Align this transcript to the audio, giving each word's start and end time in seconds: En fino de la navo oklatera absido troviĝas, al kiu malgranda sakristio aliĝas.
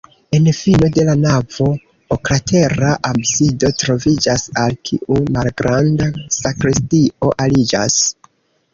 En 0.35 0.45
fino 0.59 0.87
de 0.95 1.03
la 1.09 1.13
navo 1.25 1.67
oklatera 2.15 2.95
absido 3.11 3.71
troviĝas, 3.83 4.49
al 4.65 4.77
kiu 4.91 5.21
malgranda 5.39 6.11
sakristio 6.41 7.35
aliĝas. 7.47 8.05